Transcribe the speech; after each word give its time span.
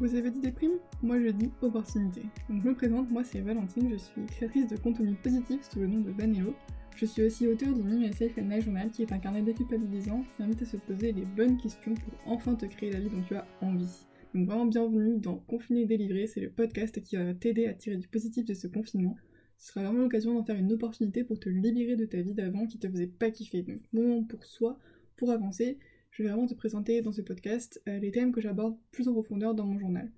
Vous 0.00 0.16
avez 0.16 0.28
dit 0.28 0.40
des 0.40 0.50
primes? 0.50 0.80
Moi 1.04 1.20
je 1.20 1.28
dis 1.28 1.50
opportunité. 1.62 2.22
Donc 2.48 2.62
je 2.62 2.68
me 2.68 2.74
présente, 2.74 3.08
moi 3.12 3.22
c'est 3.22 3.40
Valentine, 3.40 3.90
je 3.92 3.96
suis 3.96 4.26
créatrice 4.26 4.66
de 4.66 4.76
contenu 4.76 5.14
positif 5.14 5.60
sous 5.70 5.78
le 5.78 5.86
nom 5.86 6.00
de 6.00 6.10
Vanello. 6.10 6.52
Je 6.96 7.06
suis 7.06 7.22
aussi 7.22 7.46
auteur 7.46 7.72
du 7.72 7.80
Mime 7.80 8.12
Safe 8.12 8.36
and 8.36 8.60
Journal 8.60 8.90
qui 8.90 9.02
est 9.02 9.12
un 9.12 9.18
carnet 9.20 9.42
déculpabilisant 9.42 10.24
qui 10.36 10.42
invite 10.42 10.62
à 10.62 10.64
se 10.64 10.78
poser 10.78 11.12
les 11.12 11.24
bonnes 11.24 11.58
questions 11.58 11.94
pour 11.94 12.12
enfin 12.26 12.56
te 12.56 12.66
créer 12.66 12.90
la 12.90 12.98
vie 12.98 13.08
dont 13.08 13.22
tu 13.22 13.36
as 13.36 13.46
envie. 13.60 14.06
Donc 14.34 14.48
vraiment 14.48 14.66
bienvenue 14.66 15.18
dans 15.18 15.36
Confiné 15.36 15.82
et 15.82 15.86
délivré, 15.86 16.26
c'est 16.26 16.40
le 16.40 16.50
podcast 16.50 17.00
qui 17.00 17.14
va 17.14 17.32
t'aider 17.32 17.66
à 17.66 17.74
tirer 17.74 17.96
du 17.96 18.08
positif 18.08 18.44
de 18.44 18.54
ce 18.54 18.66
confinement. 18.66 19.16
Ce 19.58 19.68
sera 19.68 19.84
vraiment 19.84 20.00
l'occasion 20.00 20.34
d'en 20.34 20.44
faire 20.44 20.56
une 20.58 20.72
opportunité 20.72 21.22
pour 21.22 21.38
te 21.38 21.48
libérer 21.48 21.94
de 21.94 22.04
ta 22.04 22.20
vie 22.20 22.34
d'avant 22.34 22.66
qui 22.66 22.80
te 22.80 22.88
faisait 22.88 23.06
pas 23.06 23.30
kiffer. 23.30 23.62
Donc 23.62 23.78
moment 23.92 24.24
pour 24.24 24.44
soi, 24.44 24.76
pour 25.16 25.30
avancer, 25.30 25.78
je 26.14 26.22
vais 26.22 26.28
vraiment 26.28 26.46
te 26.46 26.54
présenter 26.54 27.02
dans 27.02 27.10
ce 27.10 27.22
podcast 27.22 27.82
euh, 27.88 27.98
les 27.98 28.12
thèmes 28.12 28.30
que 28.30 28.40
j'aborde 28.40 28.76
plus 28.92 29.08
en 29.08 29.12
profondeur 29.12 29.52
dans 29.52 29.66
mon 29.66 29.80
journal. 29.80 30.12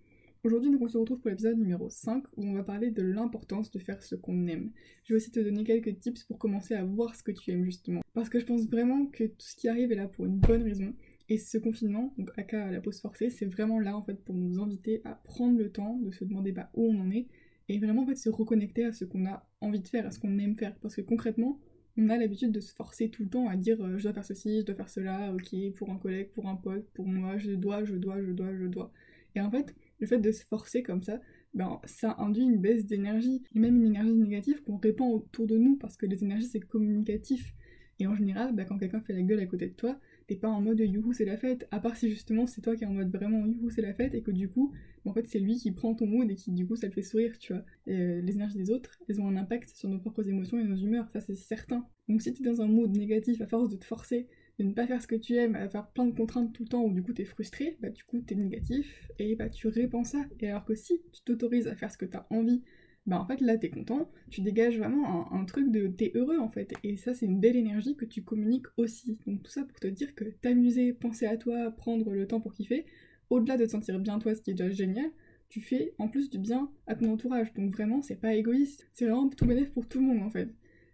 Aujourd'hui, 0.44 0.70
on 0.78 0.88
se 0.88 0.98
retrouve 0.98 1.20
pour 1.20 1.30
l'épisode 1.30 1.56
numéro 1.56 1.88
5 1.88 2.22
où 2.36 2.44
on 2.44 2.52
va 2.52 2.62
parler 2.62 2.90
de 2.90 3.02
l'importance 3.02 3.70
de 3.70 3.78
faire 3.78 4.02
ce 4.02 4.14
qu'on 4.14 4.46
aime. 4.46 4.72
Je 5.04 5.14
vais 5.14 5.16
aussi 5.16 5.30
te 5.30 5.40
donner 5.40 5.64
quelques 5.64 5.98
tips 5.98 6.24
pour 6.24 6.38
commencer 6.38 6.74
à 6.74 6.84
voir 6.84 7.14
ce 7.14 7.22
que 7.22 7.32
tu 7.32 7.50
aimes 7.50 7.64
justement. 7.64 8.02
Parce 8.12 8.28
que 8.28 8.38
je 8.38 8.44
pense 8.44 8.68
vraiment 8.68 9.06
que 9.06 9.24
tout 9.24 9.46
ce 9.46 9.56
qui 9.56 9.68
arrive 9.68 9.90
est 9.90 9.96
là 9.96 10.06
pour 10.06 10.26
une 10.26 10.38
bonne 10.38 10.62
raison. 10.62 10.94
Et 11.30 11.38
ce 11.38 11.56
confinement, 11.56 12.12
donc 12.18 12.30
à 12.36 12.70
la 12.70 12.80
pause 12.82 13.00
forcée, 13.00 13.30
c'est 13.30 13.46
vraiment 13.46 13.80
là 13.80 13.96
en 13.96 14.02
fait 14.02 14.22
pour 14.22 14.34
nous 14.34 14.60
inviter 14.60 15.00
à 15.06 15.14
prendre 15.24 15.56
le 15.56 15.72
temps 15.72 15.96
de 15.96 16.10
se 16.10 16.26
demander 16.26 16.52
bah, 16.52 16.68
où 16.74 16.84
on 16.84 17.00
en 17.00 17.10
est 17.10 17.26
et 17.70 17.78
vraiment 17.78 18.02
en 18.02 18.06
fait 18.06 18.16
se 18.16 18.28
reconnecter 18.28 18.84
à 18.84 18.92
ce 18.92 19.06
qu'on 19.06 19.24
a 19.24 19.48
envie 19.62 19.80
de 19.80 19.88
faire, 19.88 20.06
à 20.06 20.10
ce 20.10 20.20
qu'on 20.20 20.38
aime 20.38 20.56
faire. 20.56 20.76
Parce 20.76 20.94
que 20.94 21.00
concrètement, 21.00 21.58
on 21.98 22.08
a 22.08 22.16
l'habitude 22.16 22.52
de 22.52 22.60
se 22.60 22.74
forcer 22.74 23.10
tout 23.10 23.22
le 23.22 23.28
temps 23.28 23.48
à 23.48 23.56
dire 23.56 23.80
euh, 23.82 23.98
je 23.98 24.02
dois 24.04 24.12
faire 24.12 24.24
ceci, 24.24 24.60
je 24.60 24.66
dois 24.66 24.74
faire 24.74 24.88
cela, 24.88 25.32
ok, 25.32 25.74
pour 25.74 25.90
un 25.90 25.96
collègue, 25.96 26.30
pour 26.30 26.48
un 26.48 26.56
pote, 26.56 26.86
pour 26.94 27.06
moi, 27.06 27.38
je 27.38 27.52
dois, 27.52 27.84
je 27.84 27.96
dois, 27.96 28.20
je 28.22 28.30
dois, 28.32 28.54
je 28.54 28.66
dois. 28.66 28.92
Et 29.34 29.40
en 29.40 29.50
fait, 29.50 29.74
le 30.00 30.06
fait 30.06 30.18
de 30.18 30.30
se 30.32 30.44
forcer 30.44 30.82
comme 30.82 31.02
ça, 31.02 31.20
ben, 31.54 31.80
ça 31.84 32.16
induit 32.18 32.42
une 32.42 32.58
baisse 32.58 32.86
d'énergie, 32.86 33.42
et 33.54 33.58
même 33.58 33.76
une 33.76 33.86
énergie 33.86 34.12
négative 34.12 34.62
qu'on 34.62 34.76
répand 34.76 35.12
autour 35.12 35.46
de 35.46 35.56
nous, 35.56 35.76
parce 35.76 35.96
que 35.96 36.06
les 36.06 36.22
énergies 36.22 36.46
c'est 36.46 36.60
communicatif. 36.60 37.54
Et 37.98 38.06
en 38.06 38.14
général, 38.14 38.54
ben, 38.54 38.66
quand 38.66 38.78
quelqu'un 38.78 39.00
fait 39.00 39.14
la 39.14 39.22
gueule 39.22 39.40
à 39.40 39.46
côté 39.46 39.68
de 39.68 39.74
toi, 39.74 39.98
t'es 40.26 40.36
pas 40.36 40.48
en 40.48 40.60
mode 40.60 40.80
youhou 40.80 41.12
c'est 41.12 41.24
la 41.24 41.36
fête, 41.36 41.68
à 41.70 41.80
part 41.80 41.96
si 41.96 42.10
justement 42.10 42.46
c'est 42.46 42.60
toi 42.60 42.76
qui 42.76 42.84
es 42.84 42.86
en 42.86 42.92
mode 42.92 43.10
vraiment 43.10 43.46
youhou 43.46 43.70
c'est 43.70 43.82
la 43.82 43.94
fête 43.94 44.14
et 44.14 44.22
que 44.22 44.30
du 44.30 44.48
coup, 44.48 44.72
en 45.04 45.12
fait 45.12 45.26
c'est 45.28 45.38
lui 45.38 45.56
qui 45.56 45.70
prend 45.72 45.94
ton 45.94 46.06
mood 46.06 46.30
et 46.30 46.34
qui 46.34 46.50
du 46.52 46.66
coup 46.66 46.76
ça 46.76 46.86
le 46.86 46.92
fait 46.92 47.02
sourire, 47.02 47.38
tu 47.38 47.52
vois. 47.52 47.64
Euh, 47.88 48.20
les 48.20 48.34
énergies 48.34 48.58
des 48.58 48.70
autres, 48.70 48.98
elles 49.08 49.20
ont 49.20 49.28
un 49.28 49.36
impact 49.36 49.70
sur 49.70 49.88
nos 49.88 49.98
propres 49.98 50.28
émotions 50.28 50.58
et 50.58 50.64
nos 50.64 50.76
humeurs, 50.76 51.08
ça 51.10 51.20
c'est 51.20 51.36
certain. 51.36 51.86
Donc 52.08 52.22
si 52.22 52.32
t'es 52.32 52.42
dans 52.42 52.60
un 52.60 52.66
mood 52.66 52.90
négatif 52.96 53.40
à 53.40 53.46
force 53.46 53.68
de 53.68 53.76
te 53.76 53.84
forcer, 53.84 54.28
de 54.58 54.64
ne 54.64 54.72
pas 54.72 54.86
faire 54.86 55.02
ce 55.02 55.06
que 55.06 55.16
tu 55.16 55.34
aimes, 55.36 55.54
à 55.54 55.68
faire 55.68 55.88
plein 55.88 56.06
de 56.06 56.16
contraintes 56.16 56.52
tout 56.52 56.62
le 56.62 56.68
temps 56.68 56.82
où 56.82 56.92
du 56.92 57.02
coup 57.02 57.12
t'es 57.12 57.24
frustré, 57.24 57.76
bah 57.80 57.90
du 57.90 58.04
coup 58.04 58.20
t'es 58.20 58.34
négatif 58.34 59.08
et 59.18 59.36
bah 59.36 59.48
tu 59.48 59.68
répands 59.68 60.04
ça. 60.04 60.24
Et 60.40 60.48
alors 60.48 60.64
que 60.64 60.74
si 60.74 61.00
tu 61.12 61.22
t'autorises 61.22 61.68
à 61.68 61.76
faire 61.76 61.90
ce 61.90 61.98
que 61.98 62.06
t'as 62.06 62.26
envie, 62.30 62.62
bah 63.06 63.20
en 63.20 63.26
fait 63.26 63.40
là 63.40 63.56
t'es 63.56 63.70
content, 63.70 64.10
tu 64.30 64.40
dégages 64.40 64.78
vraiment 64.78 65.32
un, 65.32 65.44
truc 65.44 65.70
de 65.70 65.86
t'es 65.86 66.10
heureux 66.14 66.38
en 66.38 66.48
fait, 66.48 66.72
et 66.82 66.96
ça 66.96 67.14
c'est 67.14 67.26
une 67.26 67.38
belle 67.40 67.56
énergie 67.56 67.94
que 67.96 68.04
tu 68.04 68.22
communiques 68.22 68.66
aussi. 68.76 69.18
Donc 69.26 69.42
tout 69.42 69.50
ça 69.50 69.64
pour 69.64 69.78
te 69.78 69.86
dire 69.86 70.14
que 70.14 70.24
t'amuser, 70.24 70.92
penser 70.92 71.26
à 71.26 71.36
toi, 71.36 71.70
prendre 71.70 72.10
le 72.10 72.26
temps 72.26 72.40
pour 72.40 72.52
kiffer, 72.52 72.84
au-delà 73.30 73.56
de 73.56 73.64
te 73.64 73.70
sentir 73.70 73.98
bien 74.00 74.18
toi, 74.18 74.34
ce 74.34 74.42
qui 74.42 74.50
est 74.50 74.54
déjà 74.54 74.70
génial, 74.70 75.10
tu 75.48 75.60
fais 75.60 75.94
en 75.98 76.08
plus 76.08 76.30
du 76.30 76.38
bien 76.38 76.70
à 76.86 76.96
ton 76.96 77.12
entourage. 77.12 77.52
Donc 77.54 77.72
vraiment 77.72 78.02
c'est 78.02 78.20
pas 78.20 78.34
égoïste, 78.34 78.88
c'est 78.92 79.04
vraiment 79.06 79.28
tout 79.28 79.46
bénéfice 79.46 79.72
pour 79.72 79.86
tout 79.86 80.00
le 80.00 80.06
monde 80.06 80.22
en 80.22 80.30
fait. 80.30 80.48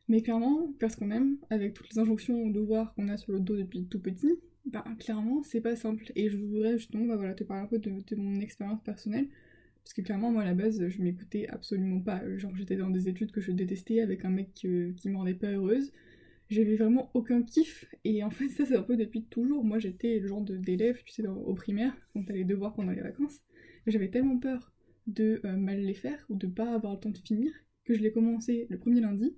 Mais 0.08 0.20
clairement, 0.20 0.70
faire 0.78 0.90
ce 0.90 0.96
qu'on 0.96 1.10
aime, 1.10 1.38
avec 1.48 1.72
toutes 1.74 1.88
les 1.90 1.98
injonctions 1.98 2.48
de 2.48 2.52
devoirs 2.52 2.92
qu'on 2.94 3.08
a 3.08 3.16
sur 3.16 3.32
le 3.32 3.40
dos 3.40 3.56
depuis 3.56 3.86
tout 3.86 4.00
petit, 4.00 4.34
bah 4.66 4.84
clairement 4.98 5.42
c'est 5.42 5.62
pas 5.62 5.76
simple. 5.76 6.12
Et 6.14 6.28
je 6.28 6.36
voudrais 6.36 6.76
justement 6.76 7.06
bah, 7.06 7.16
voilà, 7.16 7.34
te 7.34 7.44
parler 7.44 7.62
un 7.62 7.66
peu 7.66 7.78
de 7.78 8.16
mon 8.16 8.40
expérience 8.40 8.82
personnelle 8.82 9.28
parce 9.84 9.94
que 9.94 10.02
clairement, 10.02 10.30
moi, 10.30 10.42
à 10.42 10.46
la 10.46 10.54
base, 10.54 10.88
je 10.88 11.02
m'écoutais 11.02 11.48
absolument 11.48 12.00
pas. 12.00 12.22
Genre, 12.38 12.54
j'étais 12.54 12.76
dans 12.76 12.90
des 12.90 13.08
études 13.08 13.32
que 13.32 13.40
je 13.40 13.50
détestais 13.52 14.00
avec 14.00 14.24
un 14.24 14.30
mec 14.30 14.50
euh, 14.64 14.92
qui 14.96 15.08
me 15.08 15.16
rendait 15.16 15.34
pas 15.34 15.48
heureuse. 15.48 15.92
J'avais 16.50 16.76
vraiment 16.76 17.10
aucun 17.14 17.42
kiff. 17.42 17.84
Et 18.04 18.22
en 18.22 18.30
fait, 18.30 18.48
ça, 18.48 18.64
c'est 18.64 18.76
un 18.76 18.82
peu 18.82 18.96
depuis 18.96 19.24
toujours. 19.24 19.64
Moi, 19.64 19.78
j'étais 19.78 20.18
le 20.18 20.28
genre 20.28 20.42
d'élève, 20.42 21.02
tu 21.04 21.12
sais, 21.12 21.26
au 21.26 21.54
primaire, 21.54 21.94
quand 22.12 22.24
t'as 22.24 22.34
les 22.34 22.44
devoirs 22.44 22.74
pendant 22.74 22.92
les 22.92 23.00
vacances. 23.00 23.42
J'avais 23.86 24.08
tellement 24.08 24.38
peur 24.38 24.72
de 25.08 25.40
euh, 25.44 25.56
mal 25.56 25.80
les 25.80 25.94
faire 25.94 26.24
ou 26.28 26.36
de 26.36 26.46
pas 26.46 26.74
avoir 26.74 26.94
le 26.94 27.00
temps 27.00 27.10
de 27.10 27.18
finir 27.18 27.52
que 27.84 27.94
je 27.94 28.02
l'ai 28.02 28.12
commencé 28.12 28.66
le 28.70 28.78
premier 28.78 29.00
lundi. 29.00 29.34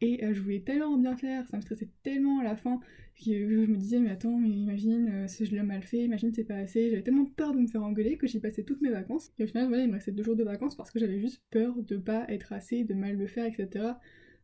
Et 0.00 0.24
euh, 0.24 0.32
je 0.32 0.40
voulais 0.40 0.60
tellement 0.60 0.96
bien 0.96 1.16
faire, 1.16 1.46
ça 1.48 1.56
me 1.56 1.62
stressait 1.62 1.88
tellement 2.02 2.38
à 2.40 2.44
la 2.44 2.54
fin, 2.56 2.80
que 3.16 3.24
je 3.24 3.70
me 3.70 3.76
disais, 3.76 3.98
mais 3.98 4.10
attends, 4.10 4.38
mais 4.38 4.48
imagine 4.48 5.08
euh, 5.08 5.28
si 5.28 5.44
je 5.44 5.54
l'ai 5.54 5.62
mal 5.62 5.82
fait, 5.82 6.04
imagine 6.04 6.32
c'est 6.32 6.44
pas 6.44 6.56
assez. 6.56 6.90
J'avais 6.90 7.02
tellement 7.02 7.26
peur 7.26 7.52
de 7.52 7.58
me 7.58 7.66
faire 7.66 7.82
engueuler 7.82 8.16
que 8.16 8.26
j'y 8.26 8.38
passais 8.38 8.62
toutes 8.62 8.80
mes 8.80 8.90
vacances. 8.90 9.32
Et 9.38 9.44
au 9.44 9.46
final, 9.46 9.66
voilà, 9.68 9.82
il 9.82 9.88
me 9.88 9.94
restait 9.94 10.12
deux 10.12 10.22
jours 10.22 10.36
de 10.36 10.44
vacances 10.44 10.76
parce 10.76 10.90
que 10.90 10.98
j'avais 10.98 11.18
juste 11.18 11.42
peur 11.50 11.74
de 11.82 11.96
pas 11.96 12.24
être 12.28 12.52
assez, 12.52 12.84
de 12.84 12.94
mal 12.94 13.16
le 13.16 13.26
faire, 13.26 13.46
etc. 13.46 13.94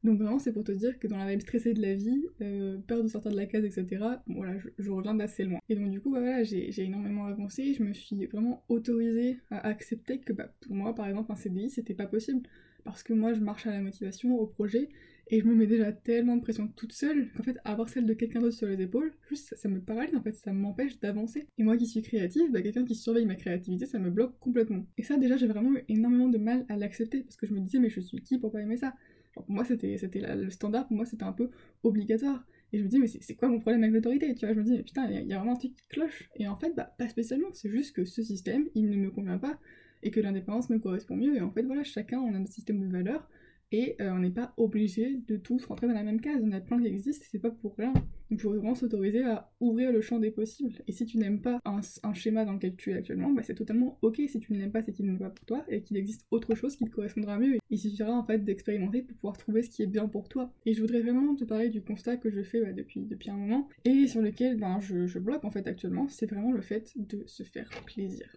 Donc 0.04 0.18
vraiment, 0.18 0.38
c'est 0.38 0.52
pour 0.52 0.64
te 0.64 0.72
dire 0.72 0.98
que 0.98 1.06
dans 1.06 1.16
la 1.16 1.30
vibe 1.30 1.40
stressée 1.40 1.72
de 1.72 1.80
la 1.80 1.94
vie, 1.94 2.26
euh, 2.42 2.76
peur 2.86 3.02
de 3.02 3.08
sortir 3.08 3.30
de 3.30 3.36
la 3.36 3.46
case, 3.46 3.64
etc., 3.64 4.04
voilà, 4.26 4.58
je, 4.78 4.90
reviens 4.90 5.14
d'assez 5.14 5.44
loin. 5.44 5.60
Et 5.70 5.76
donc 5.76 5.90
du 5.90 6.00
coup, 6.00 6.10
bah, 6.10 6.20
voilà, 6.20 6.42
j'ai 6.42 6.78
énormément 6.82 7.24
avancé, 7.24 7.72
je 7.72 7.82
me 7.82 7.94
suis 7.94 8.26
vraiment 8.26 8.64
autorisée 8.68 9.38
à 9.50 9.66
accepter 9.66 10.18
que 10.18 10.34
bah, 10.34 10.52
pour 10.60 10.74
moi, 10.74 10.94
par 10.94 11.06
exemple, 11.08 11.32
un 11.32 11.36
CDI, 11.36 11.70
c'était 11.70 11.94
pas 11.94 12.06
possible. 12.06 12.42
Parce 12.84 13.02
que 13.02 13.14
moi, 13.14 13.32
je 13.32 13.40
marche 13.40 13.66
à 13.66 13.70
la 13.70 13.80
motivation, 13.80 14.38
au 14.38 14.46
projet, 14.46 14.90
et 15.28 15.40
je 15.40 15.46
me 15.46 15.54
mets 15.54 15.66
déjà 15.66 15.90
tellement 15.92 16.36
de 16.36 16.42
pression 16.42 16.68
toute 16.68 16.92
seule 16.92 17.30
qu'en 17.32 17.42
fait, 17.42 17.56
avoir 17.64 17.88
celle 17.88 18.04
de 18.06 18.12
quelqu'un 18.12 18.40
d'autre 18.40 18.56
sur 18.56 18.66
les 18.66 18.80
épaules, 18.80 19.12
juste 19.28 19.54
ça, 19.56 19.68
me 19.68 19.80
paralyse 19.80 20.14
en 20.14 20.22
fait, 20.22 20.32
ça 20.32 20.52
m'empêche 20.52 21.00
d'avancer. 21.00 21.46
Et 21.58 21.62
moi 21.62 21.76
qui 21.76 21.86
suis 21.86 22.02
créative, 22.02 22.50
bah, 22.52 22.60
quelqu'un 22.60 22.84
qui 22.84 22.94
surveille 22.94 23.26
ma 23.26 23.34
créativité, 23.34 23.86
ça 23.86 23.98
me 23.98 24.10
bloque 24.10 24.38
complètement. 24.38 24.86
Et 24.98 25.02
ça, 25.02 25.16
déjà, 25.16 25.36
j'ai 25.36 25.46
vraiment 25.46 25.72
eu 25.72 25.84
énormément 25.88 26.28
de 26.28 26.38
mal 26.38 26.66
à 26.68 26.76
l'accepter 26.76 27.22
parce 27.22 27.36
que 27.36 27.46
je 27.46 27.54
me 27.54 27.60
disais, 27.60 27.78
mais 27.78 27.88
je 27.88 28.00
suis 28.00 28.20
qui 28.20 28.38
pour 28.38 28.52
pas 28.52 28.60
aimer 28.60 28.76
ça? 28.76 28.94
Pour 29.32 29.50
moi, 29.50 29.64
c'était 29.64 29.96
le 30.36 30.50
standard, 30.50 30.86
pour 30.86 30.96
moi, 30.96 31.06
c'était 31.06 31.24
un 31.24 31.32
peu 31.32 31.50
obligatoire. 31.82 32.46
Et 32.72 32.78
je 32.78 32.84
me 32.84 32.88
dis, 32.88 32.98
mais 32.98 33.06
c'est 33.06 33.34
quoi 33.34 33.48
mon 33.48 33.60
problème 33.60 33.82
avec 33.82 33.94
l'autorité? 33.94 34.34
Tu 34.34 34.46
vois, 34.46 34.54
je 34.54 34.60
me 34.60 34.64
dis, 34.64 34.72
mais 34.72 34.82
putain, 34.82 35.08
il 35.10 35.26
y, 35.26 35.32
a 35.32 35.38
vraiment 35.38 35.52
un 35.52 35.56
truc 35.56 35.74
qui 35.74 35.88
cloche. 35.88 36.28
Et 36.36 36.46
en 36.46 36.56
fait, 36.56 36.74
bah, 36.74 36.94
pas 36.98 37.08
spécialement, 37.08 37.48
c'est 37.52 37.70
juste 37.70 37.96
que 37.96 38.04
ce 38.04 38.22
système, 38.22 38.68
il 38.74 38.88
ne 38.90 38.96
me 38.96 39.10
convient 39.10 39.38
pas 39.38 39.58
et 40.02 40.10
que 40.10 40.20
l'indépendance 40.20 40.70
me 40.70 40.78
correspond 40.78 41.16
mieux. 41.16 41.36
Et 41.36 41.40
en 41.40 41.50
fait, 41.50 41.62
voilà, 41.62 41.82
chacun, 41.82 42.20
on 42.20 42.34
a 42.34 42.38
un 42.38 42.46
système 42.46 42.80
de 42.80 42.86
valeurs 42.86 43.28
et 43.74 43.96
euh, 44.00 44.12
on 44.12 44.20
n'est 44.20 44.30
pas 44.30 44.54
obligé 44.56 45.16
de 45.26 45.36
tous 45.36 45.64
rentrer 45.66 45.88
dans 45.88 45.94
la 45.94 46.04
même 46.04 46.20
case. 46.20 46.44
En 46.44 46.52
a 46.52 46.60
plein 46.60 46.80
qui 46.80 46.86
existent 46.86 47.26
c'est 47.28 47.40
pas 47.40 47.50
pour 47.50 47.74
rien. 47.74 47.92
Il 48.30 48.38
faut 48.38 48.50
vraiment 48.50 48.76
s'autoriser 48.76 49.24
à 49.24 49.50
ouvrir 49.58 49.90
le 49.90 50.00
champ 50.00 50.20
des 50.20 50.30
possibles. 50.30 50.76
Et 50.86 50.92
si 50.92 51.06
tu 51.06 51.18
n'aimes 51.18 51.40
pas 51.40 51.60
un, 51.64 51.80
schéma 52.14 52.44
dans 52.44 52.52
lequel 52.52 52.76
tu 52.76 52.92
es 52.92 52.94
actuellement, 52.94 53.32
bah 53.32 53.42
c'est 53.42 53.56
totalement 53.56 53.98
ok. 54.02 54.22
Si 54.28 54.38
tu 54.38 54.52
ne 54.52 54.58
l'aimes 54.58 54.70
pas, 54.70 54.80
c'est 54.80 54.92
qu'il 54.92 55.10
n'est 55.10 55.18
pas 55.18 55.28
pour 55.28 55.44
toi 55.44 55.64
et 55.68 55.82
qu'il 55.82 55.96
existe 55.96 56.24
autre 56.30 56.54
chose 56.54 56.76
qui 56.76 56.84
te 56.84 56.90
correspondra 56.90 57.36
mieux. 57.36 57.58
Il 57.68 57.78
suffira 57.78 58.12
en 58.12 58.24
fait 58.24 58.44
d'expérimenter 58.44 59.02
pour 59.02 59.16
pouvoir 59.16 59.38
trouver 59.38 59.64
ce 59.64 59.70
qui 59.70 59.82
est 59.82 59.88
bien 59.88 60.06
pour 60.06 60.28
toi. 60.28 60.52
Et 60.66 60.72
je 60.72 60.80
voudrais 60.80 61.00
vraiment 61.00 61.34
te 61.34 61.42
parler 61.42 61.68
du 61.68 61.82
constat 61.82 62.16
que 62.16 62.30
je 62.30 62.42
fais 62.42 62.72
depuis, 62.72 63.08
un 63.28 63.36
moment 63.36 63.68
et 63.84 64.06
sur 64.06 64.22
lequel 64.22 64.56
ben, 64.56 64.78
je, 64.78 65.18
bloque 65.18 65.44
en 65.44 65.50
fait 65.50 65.66
actuellement. 65.66 66.06
C'est 66.06 66.30
vraiment 66.30 66.52
le 66.52 66.62
fait 66.62 66.92
de 66.94 67.24
se 67.26 67.42
faire 67.42 67.68
plaisir. 67.86 68.36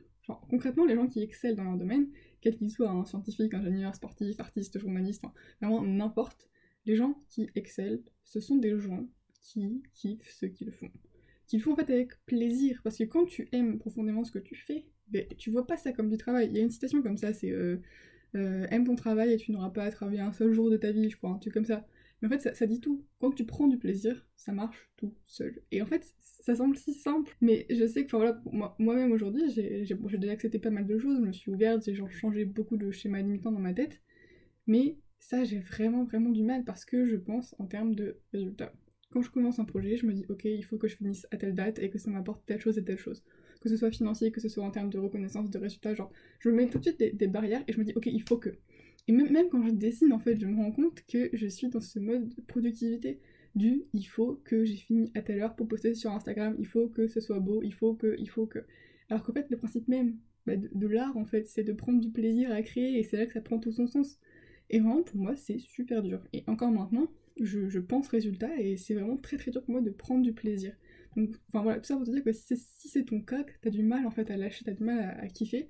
Concrètement, 0.49 0.85
les 0.85 0.95
gens 0.95 1.07
qui 1.07 1.21
excellent 1.21 1.55
dans 1.55 1.63
leur 1.63 1.77
domaine, 1.77 2.07
qu'il 2.55 2.69
soit, 2.69 2.89
un 2.89 3.05
scientifique, 3.05 3.53
ingénieur, 3.53 3.95
sportif, 3.95 4.39
artiste, 4.39 4.79
journaliste, 4.79 5.23
vraiment 5.61 5.81
n'importe, 5.83 6.49
les 6.85 6.95
gens 6.95 7.21
qui 7.29 7.49
excellent, 7.55 8.03
ce 8.23 8.39
sont 8.39 8.55
des 8.55 8.77
gens 8.79 9.07
qui 9.41 9.83
kiffent 9.93 10.31
ce 10.31 10.45
qu'ils 10.45 10.71
font. 10.71 10.89
Qu'ils 11.47 11.61
font 11.61 11.73
en 11.73 11.75
fait 11.75 11.89
avec 11.89 12.13
plaisir, 12.25 12.81
parce 12.83 12.97
que 12.97 13.03
quand 13.03 13.25
tu 13.25 13.47
aimes 13.51 13.77
profondément 13.77 14.23
ce 14.23 14.31
que 14.31 14.39
tu 14.39 14.55
fais, 14.55 14.85
ben, 15.09 15.25
tu 15.37 15.51
vois 15.51 15.65
pas 15.65 15.77
ça 15.77 15.93
comme 15.93 16.09
du 16.09 16.17
travail. 16.17 16.47
Il 16.47 16.57
y 16.57 16.59
a 16.59 16.61
une 16.61 16.69
citation 16.69 17.01
comme 17.01 17.17
ça, 17.17 17.33
c'est 17.33 17.51
euh, 17.51 17.77
euh, 18.35 18.67
aime 18.71 18.85
ton 18.85 18.95
travail 18.95 19.33
et 19.33 19.37
tu 19.37 19.51
n'auras 19.51 19.69
pas 19.69 19.83
à 19.83 19.91
travailler 19.91 20.19
un 20.19 20.33
seul 20.33 20.51
jour 20.51 20.69
de 20.69 20.77
ta 20.77 20.91
vie, 20.91 21.09
je 21.09 21.17
crois, 21.17 21.29
un 21.31 21.37
truc 21.37 21.53
comme 21.53 21.65
ça. 21.65 21.85
Mais 22.21 22.27
en 22.27 22.31
fait, 22.31 22.55
ça, 22.55 22.65
dit 22.65 22.79
tout. 22.79 23.05
Quand 23.19 23.31
tu 23.31 23.45
prends 23.45 23.67
du 23.67 23.77
plaisir, 23.77 24.25
ça 24.35 24.51
marche 24.51 24.89
tout 24.97 25.13
seul. 25.25 25.61
Et 25.71 25.81
en 25.81 25.85
fait, 25.85 26.13
ça 26.19 26.55
semble 26.55 26.75
si 26.75 26.93
simple, 26.93 27.35
mais 27.41 27.65
je 27.69 27.85
sais 27.85 28.05
que, 28.05 28.15
voilà, 28.15 28.41
moi-même 28.79 29.11
aujourd'hui, 29.11 29.49
j'ai 29.49 29.85
déjà 29.85 30.31
accepté 30.31 30.59
pas 30.59 30.71
mal 30.71 30.87
de 30.87 30.97
choses, 30.97 31.17
je 31.19 31.25
me 31.25 31.31
suis 31.31 31.51
ouverte, 31.51 31.83
j'ai 31.85 31.95
changé 32.09 32.45
beaucoup 32.45 32.77
de 32.77 32.89
schémas 32.91 33.21
limitants 33.21 33.51
dans 33.51 33.59
ma 33.59 33.73
tête, 33.73 34.01
mais 34.65 34.97
ça, 35.19 35.43
j'ai 35.43 35.59
vraiment, 35.59 36.03
vraiment 36.05 36.29
du 36.29 36.43
mal 36.43 36.63
parce 36.63 36.85
que 36.85 37.05
je 37.05 37.15
pense 37.15 37.55
en 37.59 37.65
termes 37.65 37.95
de 37.95 38.17
résultats. 38.31 38.73
Quand 39.11 39.21
je 39.21 39.31
commence 39.31 39.59
un 39.59 39.65
projet, 39.65 39.97
je 39.97 40.05
me 40.05 40.13
dis, 40.13 40.25
ok, 40.29 40.45
il 40.45 40.63
faut 40.63 40.77
que 40.77 40.87
je 40.87 40.95
finisse 40.95 41.27
à 41.31 41.37
telle 41.37 41.55
date 41.55 41.79
et 41.79 41.89
que 41.89 41.97
ça 41.97 42.11
m'apporte 42.11 42.45
telle 42.45 42.59
chose 42.59 42.77
et 42.77 42.83
telle 42.83 42.97
chose. 42.97 43.23
Que 43.61 43.69
ce 43.69 43.77
soit 43.77 43.89
financier, 43.91 44.31
que 44.31 44.41
ce 44.41 44.49
soit 44.49 44.63
en 44.63 44.71
termes 44.71 44.89
de 44.89 44.99
reconnaissance, 44.99 45.49
de 45.49 45.57
résultats, 45.57 45.93
genre, 45.93 46.11
je 46.39 46.49
me 46.49 46.55
mets 46.55 46.69
tout 46.69 46.77
de 46.79 46.83
suite 46.83 47.15
des 47.15 47.27
barrières 47.27 47.63
et 47.67 47.73
je 47.73 47.79
me 47.79 47.85
dis, 47.85 47.93
ok, 47.95 48.05
il 48.07 48.21
faut 48.21 48.37
que. 48.37 48.49
Et 49.07 49.13
même, 49.13 49.31
même 49.31 49.49
quand 49.49 49.65
je 49.65 49.71
dessine, 49.71 50.11
en 50.13 50.19
fait, 50.19 50.39
je 50.39 50.45
me 50.45 50.57
rends 50.57 50.71
compte 50.71 51.03
que 51.07 51.29
je 51.33 51.47
suis 51.47 51.69
dans 51.69 51.81
ce 51.81 51.99
mode 51.99 52.29
de 52.29 52.41
productivité 52.41 53.19
du 53.55 53.85
il 53.93 54.03
faut 54.03 54.41
que 54.45 54.65
j'ai 54.65 54.75
fini 54.75 55.11
à 55.15 55.21
telle 55.21 55.41
heure 55.41 55.55
pour 55.55 55.67
poster 55.67 55.95
sur 55.95 56.11
Instagram, 56.11 56.55
il 56.59 56.67
faut 56.67 56.87
que 56.87 57.07
ce 57.07 57.19
soit 57.19 57.39
beau, 57.39 57.61
il 57.63 57.73
faut 57.73 57.93
que, 57.93 58.15
il 58.19 58.29
faut 58.29 58.45
que. 58.45 58.59
Alors 59.09 59.23
qu'en 59.23 59.33
fait, 59.33 59.47
le 59.49 59.57
principe 59.57 59.87
même 59.87 60.15
bah, 60.45 60.53
de, 60.55 60.87
l'art, 60.87 61.17
en 61.17 61.25
fait, 61.25 61.47
c'est 61.47 61.63
de 61.63 61.73
prendre 61.73 61.99
du 61.99 62.11
plaisir 62.11 62.51
à 62.51 62.61
créer 62.61 62.99
et 62.99 63.03
c'est 63.03 63.17
là 63.17 63.25
que 63.25 63.33
ça 63.33 63.41
prend 63.41 63.59
tout 63.59 63.71
son 63.71 63.87
sens. 63.87 64.19
Et 64.69 64.79
vraiment, 64.79 65.03
pour 65.03 65.17
moi, 65.17 65.35
c'est 65.35 65.59
super 65.59 66.03
dur. 66.03 66.21
Et 66.33 66.43
encore 66.47 66.71
maintenant, 66.71 67.07
je, 67.39 67.79
pense 67.79 68.07
résultat 68.07 68.59
et 68.59 68.77
c'est 68.77 68.93
vraiment 68.93 69.17
très 69.17 69.37
très 69.37 69.51
dur 69.51 69.63
pour 69.63 69.71
moi 69.71 69.81
de 69.81 69.91
prendre 69.91 70.21
du 70.21 70.33
plaisir. 70.33 70.75
Donc, 71.15 71.35
enfin 71.49 71.63
voilà, 71.63 71.79
tout 71.79 71.85
ça 71.87 71.95
pour 71.95 72.05
te 72.05 72.11
dire 72.11 72.23
que 72.23 72.33
si 72.33 72.57
c'est 72.89 73.05
ton 73.05 73.21
cas, 73.21 73.43
que 73.43 73.51
t'as 73.61 73.69
du 73.69 73.83
mal 73.83 74.05
en 74.05 74.11
fait 74.11 74.29
à 74.29 74.37
lâcher, 74.37 74.65
t'as 74.65 74.73
du 74.73 74.83
mal 74.83 75.17
à 75.19 75.27
kiffer, 75.27 75.67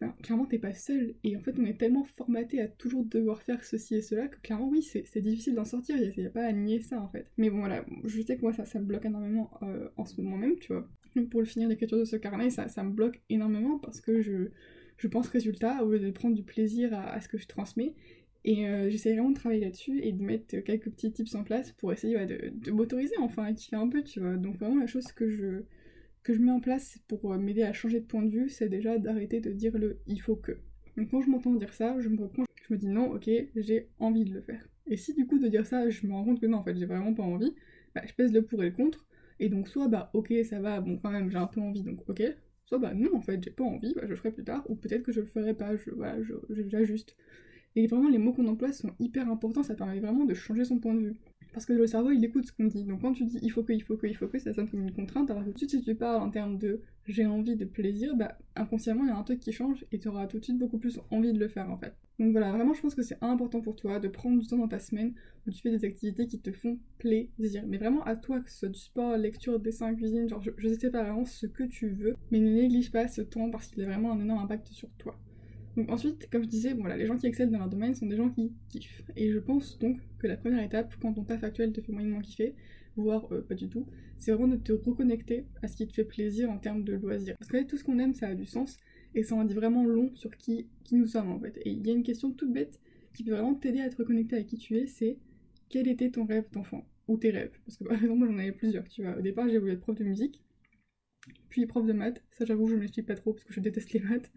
ben, 0.00 0.14
clairement 0.22 0.46
t'es 0.46 0.58
pas 0.58 0.72
seul. 0.72 1.14
Et 1.24 1.36
en 1.36 1.40
fait, 1.40 1.58
on 1.58 1.64
est 1.64 1.78
tellement 1.78 2.04
formaté 2.04 2.60
à 2.60 2.68
toujours 2.68 3.04
devoir 3.04 3.42
faire 3.42 3.62
ceci 3.64 3.96
et 3.96 4.02
cela 4.02 4.28
que 4.28 4.38
clairement, 4.40 4.68
oui, 4.68 4.82
c'est 4.82 5.20
difficile 5.20 5.54
d'en 5.54 5.66
sortir. 5.66 5.96
Il 5.96 6.14
n'y 6.16 6.26
a, 6.26 6.30
pas 6.30 6.44
à 6.44 6.52
nier 6.52 6.80
ça 6.80 7.00
en 7.00 7.08
fait. 7.08 7.26
Mais 7.36 7.50
bon, 7.50 7.58
voilà, 7.58 7.84
je 8.04 8.22
sais 8.22 8.36
que 8.36 8.42
moi, 8.42 8.52
ça, 8.52 8.64
ça 8.64 8.78
me 8.78 8.86
bloque 8.86 9.04
énormément 9.04 9.50
euh, 9.62 9.88
en 9.96 10.06
ce 10.06 10.20
moment 10.20 10.36
même, 10.36 10.58
tu 10.58 10.72
vois. 10.72 10.88
pour 11.30 11.40
le 11.40 11.46
finir 11.46 11.68
l'écriture 11.68 11.98
de 11.98 12.04
ce 12.04 12.16
carnet, 12.16 12.48
ça, 12.48 12.68
ça 12.68 12.82
me 12.82 12.92
bloque 12.92 13.20
énormément 13.28 13.78
parce 13.78 14.00
que 14.00 14.22
je, 14.22 14.48
je 14.96 15.08
pense 15.08 15.28
résultat 15.28 15.84
au 15.84 15.90
lieu 15.90 15.98
de 15.98 16.10
prendre 16.10 16.34
du 16.34 16.44
plaisir 16.44 16.94
à, 16.94 17.20
ce 17.20 17.28
que 17.28 17.36
je 17.36 17.46
transmets. 17.46 17.94
Et 18.42 18.66
euh, 18.66 18.88
j'essaie 18.88 19.12
vraiment 19.12 19.30
de 19.30 19.34
travailler 19.34 19.64
là-dessus 19.64 20.00
et 20.02 20.12
de 20.12 20.22
mettre 20.22 20.60
quelques 20.60 20.90
petits 20.90 21.12
tips 21.12 21.34
en 21.34 21.44
place 21.44 21.72
pour 21.72 21.92
essayer 21.92 22.24
de, 22.24 22.50
de 22.54 22.70
m'autoriser 22.70 23.14
enfin 23.18 23.44
à 23.44 23.52
kiffer 23.52 23.76
un 23.76 23.88
peu, 23.88 24.02
tu 24.02 24.20
vois. 24.20 24.36
Donc 24.36 24.56
vraiment 24.56 24.80
la 24.80 24.86
chose 24.86 25.12
que 25.12 25.28
je 25.28 25.62
que 26.22 26.34
je 26.34 26.40
mets 26.40 26.50
en 26.50 26.60
place 26.60 26.98
pour 27.08 27.32
euh, 27.32 27.38
m'aider 27.38 27.62
à 27.62 27.72
changer 27.72 28.00
de 28.00 28.06
point 28.06 28.22
de 28.22 28.30
vue, 28.30 28.48
c'est 28.48 28.68
déjà 28.68 28.98
d'arrêter 28.98 29.40
de 29.40 29.52
dire 29.52 29.76
le 29.78 29.98
il 30.06 30.20
faut 30.20 30.36
que. 30.36 30.52
Donc 30.96 31.10
quand 31.10 31.22
je 31.22 31.30
m'entends 31.30 31.54
dire 31.54 31.72
ça, 31.72 32.00
je 32.00 32.08
me 32.08 32.20
reprends, 32.20 32.44
je 32.68 32.74
me 32.74 32.78
dis 32.78 32.88
non, 32.88 33.12
ok, 33.12 33.30
j'ai 33.56 33.88
envie 33.98 34.24
de 34.24 34.34
le 34.34 34.40
faire. 34.42 34.66
Et 34.86 34.96
si 34.96 35.14
du 35.14 35.26
coup 35.26 35.38
de 35.38 35.48
dire 35.48 35.66
ça, 35.66 35.88
je 35.88 36.06
me 36.06 36.12
rends 36.12 36.24
compte 36.24 36.40
que 36.40 36.46
non, 36.46 36.58
en 36.58 36.64
fait, 36.64 36.76
j'ai 36.76 36.86
vraiment 36.86 37.14
pas 37.14 37.22
envie, 37.22 37.54
bah, 37.94 38.02
je 38.06 38.12
pèse 38.14 38.32
le 38.32 38.42
pour 38.42 38.62
et 38.62 38.70
le 38.70 38.76
contre. 38.76 39.06
Et 39.38 39.48
donc 39.48 39.68
soit 39.68 39.88
bah 39.88 40.10
ok, 40.12 40.32
ça 40.44 40.60
va, 40.60 40.80
bon 40.80 40.98
quand 40.98 41.10
même 41.10 41.30
j'ai 41.30 41.38
un 41.38 41.46
peu 41.46 41.60
envie, 41.60 41.82
donc 41.82 42.08
ok. 42.08 42.22
Soit 42.66 42.78
bah 42.78 42.94
non, 42.94 43.14
en 43.16 43.20
fait, 43.22 43.42
j'ai 43.42 43.50
pas 43.50 43.64
envie, 43.64 43.94
bah, 43.94 44.02
je 44.04 44.10
le 44.10 44.16
ferai 44.16 44.30
plus 44.30 44.44
tard, 44.44 44.64
ou 44.68 44.76
peut-être 44.76 45.02
que 45.02 45.12
je 45.12 45.20
le 45.20 45.26
ferai 45.26 45.54
pas, 45.54 45.76
je, 45.76 45.90
voilà, 45.90 46.18
j'ajuste. 46.68 47.16
Et 47.76 47.86
vraiment, 47.86 48.08
les 48.08 48.18
mots 48.18 48.32
qu'on 48.32 48.46
emploie 48.48 48.72
sont 48.72 48.92
hyper 49.00 49.28
importants, 49.30 49.62
ça 49.62 49.74
permet 49.74 50.00
vraiment 50.00 50.24
de 50.24 50.34
changer 50.34 50.64
son 50.64 50.78
point 50.78 50.94
de 50.94 51.00
vue. 51.00 51.16
Parce 51.52 51.66
que 51.66 51.72
le 51.72 51.86
cerveau, 51.86 52.10
il 52.10 52.24
écoute 52.24 52.46
ce 52.46 52.52
qu'on 52.52 52.66
dit. 52.66 52.84
Donc 52.84 53.02
quand 53.02 53.12
tu 53.12 53.24
dis 53.24 53.38
il 53.42 53.50
faut 53.50 53.62
que, 53.62 53.72
il 53.72 53.82
faut 53.82 53.96
que, 53.96 54.06
il 54.06 54.16
faut 54.16 54.28
que, 54.28 54.38
ça 54.38 54.52
sonne 54.52 54.68
comme 54.68 54.82
une 54.82 54.92
contrainte. 54.92 55.30
Alors 55.30 55.44
tout 55.44 55.52
de 55.52 55.58
suite, 55.58 55.70
si 55.70 55.80
tu 55.82 55.94
parles 55.94 56.22
en 56.22 56.30
termes 56.30 56.58
de 56.58 56.80
j'ai 57.06 57.26
envie 57.26 57.56
de 57.56 57.64
plaisir, 57.64 58.14
bah 58.16 58.38
inconsciemment, 58.56 59.04
il 59.04 59.08
y 59.08 59.10
a 59.10 59.16
un 59.16 59.22
truc 59.22 59.40
qui 59.40 59.52
change 59.52 59.84
et 59.90 59.98
tu 59.98 60.08
auras 60.08 60.26
tout 60.26 60.38
de 60.38 60.44
suite 60.44 60.58
beaucoup 60.58 60.78
plus 60.78 61.00
envie 61.10 61.32
de 61.32 61.38
le 61.38 61.48
faire 61.48 61.70
en 61.70 61.76
fait. 61.76 61.94
Donc 62.18 62.32
voilà, 62.32 62.52
vraiment, 62.52 62.74
je 62.74 62.82
pense 62.82 62.94
que 62.94 63.02
c'est 63.02 63.16
important 63.22 63.62
pour 63.62 63.76
toi 63.76 63.98
de 63.98 64.06
prendre 64.06 64.38
du 64.38 64.46
temps 64.46 64.58
dans 64.58 64.68
ta 64.68 64.78
semaine 64.78 65.14
où 65.46 65.50
tu 65.50 65.60
fais 65.60 65.70
des 65.70 65.86
activités 65.86 66.26
qui 66.26 66.38
te 66.38 66.52
font 66.52 66.78
plaisir. 66.98 67.64
Mais 67.66 67.78
vraiment 67.78 68.02
à 68.04 68.14
toi, 68.14 68.40
que 68.40 68.50
ce 68.50 68.58
soit 68.58 68.68
du 68.68 68.78
sport, 68.78 69.16
lecture, 69.16 69.58
dessin, 69.58 69.94
cuisine, 69.94 70.28
genre 70.28 70.42
je, 70.42 70.50
je 70.56 70.68
sais 70.68 70.90
pas 70.90 71.02
vraiment 71.02 71.24
ce 71.24 71.46
que 71.46 71.64
tu 71.64 71.88
veux, 71.88 72.14
mais 72.30 72.38
ne 72.38 72.50
néglige 72.50 72.92
pas 72.92 73.08
ce 73.08 73.22
temps 73.22 73.50
parce 73.50 73.68
qu'il 73.68 73.82
a 73.82 73.86
vraiment 73.86 74.12
un 74.12 74.20
énorme 74.20 74.40
impact 74.40 74.68
sur 74.68 74.90
toi. 74.98 75.18
Donc 75.76 75.90
ensuite, 75.90 76.28
comme 76.30 76.42
je 76.42 76.48
disais, 76.48 76.74
voilà, 76.74 76.96
les 76.96 77.06
gens 77.06 77.16
qui 77.16 77.26
excellent 77.26 77.52
dans 77.52 77.58
leur 77.58 77.68
domaine 77.68 77.94
sont 77.94 78.06
des 78.06 78.16
gens 78.16 78.28
qui 78.28 78.52
kiffent. 78.68 79.02
Et 79.16 79.30
je 79.30 79.38
pense 79.38 79.78
donc 79.78 79.98
que 80.18 80.26
la 80.26 80.36
première 80.36 80.62
étape, 80.64 80.94
quand 81.00 81.12
ton 81.12 81.24
taf 81.24 81.44
actuel 81.44 81.72
te 81.72 81.80
fait 81.80 81.92
moyennement 81.92 82.20
kiffer, 82.20 82.54
voire 82.96 83.32
euh, 83.32 83.40
pas 83.40 83.54
du 83.54 83.68
tout, 83.68 83.86
c'est 84.18 84.32
vraiment 84.32 84.48
de 84.48 84.56
te 84.56 84.72
reconnecter 84.72 85.46
à 85.62 85.68
ce 85.68 85.76
qui 85.76 85.86
te 85.86 85.92
fait 85.92 86.04
plaisir 86.04 86.50
en 86.50 86.58
termes 86.58 86.84
de 86.84 86.94
loisirs. 86.94 87.36
Parce 87.38 87.50
que 87.50 87.62
tout 87.64 87.76
ce 87.76 87.84
qu'on 87.84 87.98
aime, 87.98 88.14
ça 88.14 88.28
a 88.28 88.34
du 88.34 88.46
sens, 88.46 88.76
et 89.14 89.22
ça 89.22 89.34
en 89.34 89.44
dit 89.44 89.54
vraiment 89.54 89.84
long 89.84 90.10
sur 90.14 90.36
qui, 90.36 90.66
qui 90.84 90.96
nous 90.96 91.06
sommes 91.06 91.30
en 91.30 91.38
fait. 91.38 91.56
Et 91.64 91.70
il 91.70 91.86
y 91.86 91.90
a 91.90 91.92
une 91.92 92.02
question 92.02 92.30
toute 92.30 92.52
bête 92.52 92.80
qui 93.14 93.24
peut 93.24 93.32
vraiment 93.32 93.54
t'aider 93.54 93.80
à 93.80 93.88
te 93.88 93.96
reconnecter 93.96 94.36
à 94.36 94.42
qui 94.42 94.56
tu 94.56 94.76
es, 94.76 94.86
c'est 94.86 95.18
quel 95.68 95.88
était 95.88 96.10
ton 96.10 96.24
rêve 96.24 96.44
d'enfant 96.52 96.84
Ou 97.08 97.16
tes 97.16 97.30
rêves? 97.30 97.58
Parce 97.64 97.76
que 97.76 97.84
par 97.84 97.94
exemple, 97.94 98.18
moi 98.18 98.28
j'en 98.28 98.38
avais 98.38 98.52
plusieurs, 98.52 98.88
tu 98.88 99.02
vois. 99.02 99.16
Au 99.16 99.20
départ, 99.20 99.48
j'ai 99.48 99.58
voulu 99.58 99.72
être 99.72 99.80
prof 99.80 99.96
de 99.96 100.04
musique, 100.04 100.42
puis 101.50 101.66
prof 101.66 101.84
de 101.84 101.92
maths. 101.92 102.22
Ça, 102.30 102.44
j'avoue, 102.44 102.68
je 102.68 102.76
ne 102.76 102.80
l'explique 102.80 103.06
pas 103.06 103.16
trop 103.16 103.32
parce 103.32 103.44
que 103.44 103.52
je 103.52 103.60
déteste 103.60 103.92
les 103.92 104.00
maths. 104.00 104.30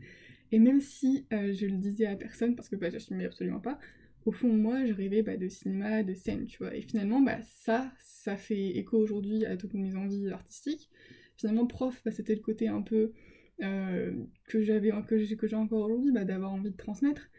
Et 0.52 0.60
même 0.60 0.82
si 0.82 1.26
euh, 1.34 1.54
je 1.54 1.66
le 1.66 1.78
disais 1.78 2.06
à 2.06 2.16
personne, 2.16 2.56
parce 2.56 2.70
que 2.70 2.76
bah, 2.76 2.90
j'assumais 2.90 3.26
absolument 3.26 3.60
pas, 3.60 3.80
au 4.26 4.32
fond 4.32 4.54
moi, 4.54 4.86
je 4.86 4.94
rêvais 4.94 5.22
bah, 5.22 5.38
de 5.38 5.48
cinéma, 5.48 6.04
de 6.04 6.14
scène, 6.14 6.46
tu 6.46 6.58
vois. 6.58 6.76
Et 6.76 6.82
finalement, 6.82 7.22
bah, 7.22 7.40
ça, 7.44 7.92
ça 8.00 8.36
fait 8.36 8.78
écho 8.78 8.98
aujourd'hui 8.98 9.46
à 9.46 9.58
toutes 9.58 9.74
mes 9.74 9.96
envies 9.96 10.30
artistiques. 10.30 10.90
Finalement, 11.38 11.66
prof, 11.66 12.02
bah, 12.06 12.12
c'était 12.12 12.36
le 12.36 12.42
côté 12.42 12.68
un 12.68 12.82
peu 12.82 13.14
euh, 13.62 14.14
que 14.48 14.62
j'avais, 14.62 14.92
que 15.08 15.18
j'ai, 15.18 15.56
encore 15.56 15.86
aujourd'hui, 15.86 16.12
d'avoir 16.12 16.54
envie 16.54 16.72
de 16.72 16.78
transmettre. 16.78 17.30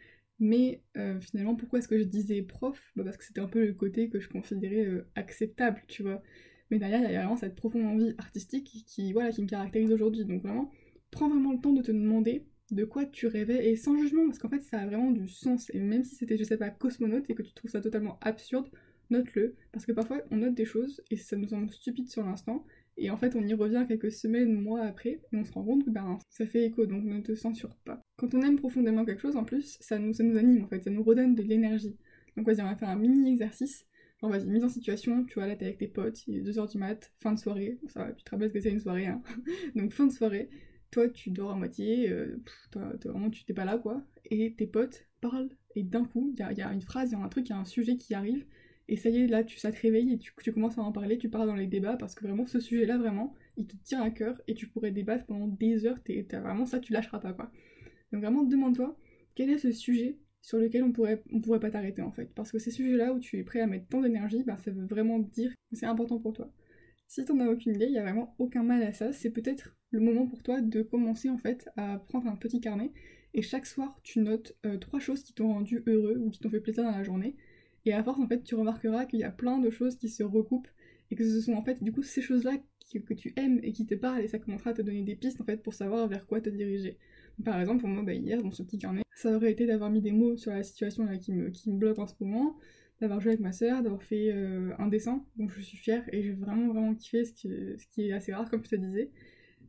Mais 0.41 0.83
euh, 0.97 1.21
finalement, 1.21 1.55
pourquoi 1.55 1.79
est-ce 1.79 1.89
que 1.89 1.99
je 1.99 2.05
disais 2.05 2.43
prof? 2.43 2.93
Parce 2.97 3.17
que 3.17 3.25
c'était 3.25 3.41
un 3.41 3.47
peu 3.47 3.65
le 3.65 3.75
côté 3.75 4.09
que 4.09 4.19
je 4.19 4.29
considérais 4.29 5.05
acceptable, 5.15 5.83
tu 5.87 6.03
vois. 6.03 6.23
Mais 6.71 6.79
derrière, 6.79 7.03
il 7.03 7.13
y 7.13 7.17
a 7.17 7.21
vraiment 7.21 7.37
cette 7.37 7.57
profonde 7.57 7.85
envie 7.85 8.15
artistique 8.19 8.85
qui, 8.87 9.13
voilà, 9.13 9.31
qui 9.31 9.43
me 9.43 9.47
caractérise 9.47 9.93
aujourd'hui. 9.93 10.25
Donc 10.25 10.43
vraiment, 10.43 10.71
prends 11.11 11.29
vraiment 11.29 11.53
le 11.53 11.61
temps 11.61 11.73
de 11.73 11.83
te 11.83 11.93
demander 11.93 12.47
de 12.71 12.85
quoi 12.85 13.05
tu 13.05 13.27
rêvais 13.27 13.71
et 13.71 13.77
sans 13.77 13.97
jugement 13.97 14.27
parce 14.27 14.39
qu'en 14.39 14.49
fait 14.49 14.61
ça 14.61 14.79
a 14.79 14.87
vraiment 14.87 15.11
du 15.11 15.29
sens 15.29 15.71
et 15.75 15.79
même 15.79 16.05
si 16.05 16.15
c'était 16.15 16.39
je 16.39 16.45
sais 16.45 16.57
pas 16.57 16.71
cosmonaute 16.71 17.29
et 17.29 17.35
que 17.35 17.43
tu 17.43 17.53
trouves 17.53 17.71
ça 17.71 17.81
totalement 17.81 18.19
absurde, 18.21 18.69
note-le 19.11 19.55
parce 19.73 19.85
que 19.85 19.93
parfois 19.93 20.23
on 20.31 20.37
note 20.37 20.55
des 20.55 20.65
choses 20.65 21.03
et 21.11 21.17
ça 21.17 21.37
nous 21.37 21.49
semble 21.49 21.71
stupide 21.71 22.09
sur 22.09 22.25
l'instant 22.25 22.65
et 22.97 23.11
en 23.11 23.17
fait 23.17 23.37
on 23.37 23.47
y 23.47 23.53
revient 23.55 23.85
quelques 23.87 24.13
semaines, 24.13 24.53
mois 24.55 24.83
après 24.83 25.21
et 25.33 25.37
on 25.37 25.45
se 25.45 25.53
rend 25.53 25.63
compte 25.63 25.85
que 25.85 25.91
ben, 25.91 26.19
ça 26.31 26.47
fait 26.47 26.65
écho 26.65 26.87
donc 26.87 27.05
ne 27.05 27.21
te 27.21 27.35
censure 27.35 27.77
pas. 27.85 28.01
Quand 28.17 28.35
on 28.35 28.43
aime 28.43 28.57
profondément 28.57 29.05
quelque 29.05 29.23
chose 29.23 29.37
en 29.37 29.45
plus 29.45 29.77
ça 29.81 29.99
nous, 29.99 30.15
ça 30.15 30.25
nous 30.25 30.39
anime 30.39 30.65
en 30.65 30.69
fait, 30.69 30.83
ça 30.83 30.91
nous 30.91 31.03
redonne 31.03 31.35
de 31.35 31.43
l'énergie. 31.43 31.97
Donc 32.37 32.47
vas-y 32.47 32.63
on 32.63 32.67
va 32.69 32.77
faire 32.77 32.89
un 32.89 32.97
mini 32.97 33.31
exercice. 33.31 33.87
Vas-y 34.29 34.47
mise 34.47 34.65
en 34.65 34.69
situation, 34.69 35.25
tu 35.25 35.35
vois 35.35 35.47
là 35.47 35.57
t'es 35.57 35.67
avec 35.67 35.79
tes 35.79 35.89
potes, 35.89 36.27
il 36.27 36.37
est 36.37 36.43
2h 36.43 36.71
du 36.71 36.79
mat, 36.79 37.13
fin 37.21 37.33
de 37.33 37.39
soirée, 37.39 37.79
ça 37.87 38.05
va, 38.05 38.13
tu 38.13 38.25
te 38.25 38.31
rappelles 38.31 38.53
que 38.53 38.61
c'est 38.61 38.71
une 38.71 38.81
soirée 38.81 39.07
hein. 39.07 39.23
donc 39.75 39.93
fin 39.93 40.07
de 40.07 40.13
soirée 40.13 40.49
toi 40.95 41.09
tu 41.09 41.31
dors 41.31 41.51
à 41.51 41.57
moitié, 41.57 42.09
euh, 42.11 42.41
vraiment 43.05 43.29
tu 43.29 43.45
t'es 43.45 43.53
pas 43.53 43.65
là 43.65 43.79
quoi, 43.79 44.05
et 44.27 44.55
tes 44.55 44.67
potes 44.67 45.07
parlent, 45.21 45.51
et 45.75 45.83
d'un 45.83 46.05
coup, 46.05 46.33
il 46.33 46.57
y 46.57 46.63
a, 46.63 46.73
une 46.73 46.83
phrase, 46.83 47.11
il 47.11 47.15
y 47.15 47.17
a 47.17 47.25
un 47.25 47.29
truc, 47.29 47.49
il 47.49 47.51
y 47.51 47.53
a 47.53 47.59
un 47.59 47.65
sujet 47.65 47.97
qui 47.97 48.15
arrive, 48.15 48.47
et 48.87 48.97
ça 48.97 49.09
y 49.09 49.23
est, 49.23 49.27
là 49.27 49.43
tu, 49.43 49.59
ça 49.59 49.73
te 49.73 49.81
réveille 49.81 50.13
et 50.13 50.19
tu, 50.19 50.33
tu 50.41 50.53
commences 50.53 50.79
à 50.79 50.83
en 50.83 50.93
parler, 50.93 51.19
tu 51.19 51.29
pars 51.29 51.47
dans 51.47 51.57
les 51.57 51.67
débats, 51.67 51.97
parce 51.97 52.15
que 52.15 52.25
vraiment 52.25 52.47
ce 52.47 52.61
sujet-là, 52.61 52.97
vraiment, 52.97 53.35
il 53.57 53.67
te 53.67 53.75
tient 53.83 54.03
à 54.03 54.11
cœur, 54.11 54.41
et 54.47 54.55
tu 54.55 54.69
pourrais 54.69 54.93
débattre 54.93 55.27
pendant 55.27 55.49
des 55.49 55.85
heures, 55.85 56.01
t'es, 56.05 56.23
vraiment 56.31 56.65
ça, 56.65 56.79
tu 56.79 56.93
lâcheras 56.93 57.19
pas 57.19 57.33
quoi. 57.33 57.51
Donc 58.13 58.23
vraiment, 58.23 58.45
demande-toi, 58.45 58.97
quel 59.35 59.51
est 59.51 59.59
ce 59.59 59.73
sujet 59.73 60.17
sur 60.45 60.59
lequel 60.59 60.85
on 60.85 60.93
pourrait, 60.93 61.23
on 61.33 61.41
pourrait 61.41 61.59
pas 61.59 61.71
t'arrêter 61.71 62.03
en 62.03 62.13
fait. 62.13 62.31
Parce 62.35 62.53
que 62.53 62.59
ces 62.59 62.71
sujets-là 62.71 63.15
où 63.15 63.19
tu 63.19 63.39
es 63.39 63.43
prêt 63.43 63.61
à 63.61 63.67
mettre 63.67 63.87
tant 63.89 64.03
d'énergie, 64.03 64.43
ben, 64.45 64.59
ça 64.59 64.71
veut 64.71 64.85
vraiment 64.85 65.19
dire 65.19 65.51
que 65.51 65.77
c'est 65.77 65.87
important 65.87 66.19
pour 66.19 66.35
toi. 66.35 66.53
Si 67.09 67.25
t'en 67.25 67.41
as 67.41 67.49
aucune 67.49 67.75
idée, 67.75 67.87
il 67.87 67.93
y 67.93 67.99
a 67.99 68.03
vraiment 68.03 68.35
aucun 68.39 68.63
mal 68.63 68.83
à 68.83 68.93
ça, 68.93 69.13
c'est 69.15 69.31
peut-être 69.31 69.75
le 69.91 70.01
moment 70.01 70.27
pour 70.27 70.43
toi 70.43 70.61
de 70.61 70.83
commencer 70.83 71.31
en 71.31 71.39
fait 71.39 71.71
à 71.77 71.99
prendre 72.09 72.27
un 72.27 72.37
petit 72.37 72.61
carnet 72.61 72.93
et 73.33 73.41
chaque 73.41 73.65
soir 73.65 73.99
tu 74.03 74.21
notes 74.21 74.55
euh, 74.67 74.77
trois 74.77 75.01
choses 75.01 75.23
qui 75.23 75.33
t'ont 75.33 75.49
rendu 75.49 75.83
heureux 75.87 76.19
ou 76.19 76.29
qui 76.29 76.41
t'ont 76.41 76.51
fait 76.51 76.61
plaisir 76.61 76.85
dans 76.85 76.91
la 76.91 77.05
journée 77.05 77.37
et 77.87 77.95
à 77.95 78.03
force 78.03 78.21
en 78.21 78.27
fait 78.27 78.43
tu 78.43 78.55
remarqueras 78.55 79.07
qu'il 79.07 79.21
y 79.21 79.25
a 79.25 79.31
plein 79.31 79.59
de 79.59 79.71
choses 79.71 79.97
qui 79.97 80.09
se 80.09 80.23
recoupent 80.23 80.69
et 81.11 81.15
que 81.15 81.25
ce 81.25 81.41
sont 81.41 81.55
en 81.55 81.63
fait 81.63 81.83
du 81.83 81.93
coup 81.93 82.03
ces 82.03 82.21
choses 82.21 82.45
là 82.45 82.53
que, 82.93 83.15
tu 83.15 83.33
aimes 83.37 83.61
et 83.63 83.73
qui 83.73 83.87
te 83.87 83.95
parlent 83.95 84.21
et 84.21 84.29
ça 84.29 84.39
commencera 84.39 84.71
à 84.71 84.75
te 84.75 84.83
donner 84.83 85.03
des 85.03 85.17
pistes 85.17 85.41
en 85.41 85.45
fait 85.45 85.63
pour 85.63 85.75
savoir 85.75 86.07
vers 86.07 86.27
quoi 86.27 86.41
te 86.41 86.51
diriger. 86.51 86.99
Par 87.43 87.61
exemple 87.61 87.81
pour 87.81 87.89
moi 87.89 88.03
bah, 88.03 88.13
hier 88.13 88.43
dans 88.43 88.53
ce 88.53 88.63
petit 88.63 88.79
carnet 88.79 89.05
ça 89.25 89.35
aurait 89.35 89.53
été 89.53 89.67
d'avoir 89.67 89.91
mis 89.91 90.03
des 90.03 90.13
mots 90.13 90.37
sur 90.37 90.53
la 90.53 90.63
situation 90.63 91.07
qui 91.19 91.33
me, 91.33 91.51
bloque 91.79 91.99
en 91.99 92.07
ce 92.07 92.15
moment, 92.21 92.57
d'avoir 93.01 93.21
joué 93.21 93.31
avec 93.31 93.41
ma 93.41 93.53
soeur, 93.53 93.83
d'avoir 93.83 94.03
fait 94.03 94.31
euh, 94.33 94.73
un 94.79 94.89
dessin 94.89 95.25
dont 95.37 95.49
je 95.49 95.61
suis 95.61 95.79
fière 95.79 96.05
et 96.13 96.23
j'ai 96.23 96.33
vraiment 96.33 96.69
vraiment 96.69 96.95
kiffé 96.95 97.25
ce 97.25 97.33
qui, 97.33 98.03
est 98.03 98.13
assez 98.13 98.35
rare 98.35 98.51
comme 98.51 98.63
je 98.65 98.71
te 98.71 98.77
disais. 98.77 99.11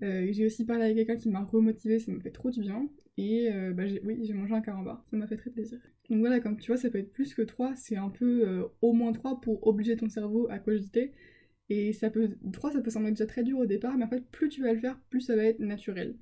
Euh, 0.04 0.28
j'ai 0.32 0.46
aussi 0.46 0.66
parlé 0.66 0.84
avec 0.84 0.98
quelqu'un 0.98 1.16
qui 1.16 1.30
m'a 1.30 1.42
remotivé, 1.42 2.00
ça 2.00 2.12
me 2.12 2.20
fait 2.20 2.32
trop 2.32 2.52
du 2.52 2.60
bien. 2.60 2.90
Et 3.18 3.50
euh, 3.50 3.72
bah, 3.72 3.84
oui, 4.04 4.20
j'ai 4.24 4.34
mangé 4.34 4.54
un 4.54 4.62
carambar, 4.62 5.06
ça 5.10 5.16
m'a 5.16 5.26
fait 5.26 5.38
très 5.38 5.52
plaisir. 5.52 5.80
Donc 6.10 6.20
voilà, 6.20 6.42
comme 6.42 6.58
tu 6.58 6.72
vois, 6.72 6.78
ça 6.78 6.90
peut 6.90 7.00
être 7.00 7.14
plus 7.14 7.34
que 7.34 7.42
3, 7.42 7.76
c'est 7.76 7.96
un 7.96 8.10
peu 8.10 8.68
au 8.82 8.92
moins 8.92 9.14
3 9.14 9.40
pour 9.40 9.66
obliger 9.66 9.96
ton 9.96 10.10
cerveau 10.10 10.48
à 10.50 10.60
cogiter. 10.60 11.14
Et 11.70 11.94
ça 11.94 12.10
peut, 12.10 12.38
3, 12.52 12.74
ça 12.74 12.82
peut 12.82 12.92
sembler 12.92 13.12
déjà 13.12 13.26
très 13.26 13.44
dur 13.44 13.58
au 13.58 13.66
départ, 13.66 13.98
mais 13.98 14.04
en 14.04 14.10
fait, 14.10 14.24
plus 14.32 14.50
tu 14.50 14.62
vas 14.62 14.74
le 14.74 14.80
faire, 14.80 15.00
plus 15.10 15.22
ça 15.22 15.36
va 15.36 15.46
être 15.46 15.60
naturel. 15.60 16.16